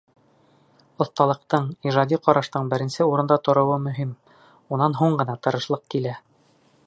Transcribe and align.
Оҫталыҡтың, 1.05 1.67
ижади 1.89 2.19
ҡараштың 2.29 2.71
беренсе 2.71 3.07
урында 3.11 3.39
тороуы 3.49 3.77
мөһим, 3.85 4.17
унан 4.77 4.97
һуң 5.03 5.19
ғына 5.23 5.39
тырышлыҡ 5.49 5.87
килә. 5.95 6.17